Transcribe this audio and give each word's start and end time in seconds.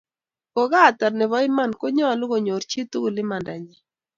ko 0.53 0.61
ngatar, 0.69 1.11
nebo 1.17 1.35
iman 1.47 1.71
konyalu 1.79 2.23
konyor 2.31 2.61
chii 2.69 2.89
tugul 2.91 3.15
imanda 3.23 3.53
nyii 3.63 3.81